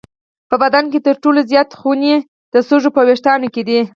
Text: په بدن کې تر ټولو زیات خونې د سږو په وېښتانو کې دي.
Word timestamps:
په 0.49 0.55
بدن 0.63 0.85
کې 0.91 0.99
تر 1.07 1.15
ټولو 1.23 1.39
زیات 1.51 1.69
خونې 1.79 2.15
د 2.53 2.55
سږو 2.67 2.89
په 2.95 3.01
وېښتانو 3.07 3.47
کې 3.53 3.61
دي. 3.67 3.79